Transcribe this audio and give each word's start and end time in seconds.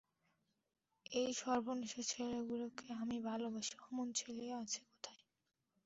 এই 1.11 1.29
সর্বনেশে 1.33 2.01
ছেলেগুলোকে 2.03 2.85
আমি 3.01 3.17
ভালোবাসি– 3.21 3.79
অমন 3.85 4.07
ছেলে 4.13 4.45
আছে 4.61 4.79
কোথায়! 4.87 5.21